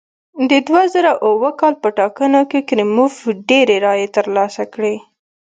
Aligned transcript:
د 0.49 0.51
دوه 0.67 0.83
زره 0.93 1.11
اووه 1.25 1.51
کال 1.59 1.73
په 1.83 1.89
ټاکنو 1.99 2.41
کې 2.51 2.67
کریموف 2.69 3.15
ډېرې 3.49 3.75
رایې 3.85 4.07
ترلاسه 4.17 4.63
کړې. 4.73 4.95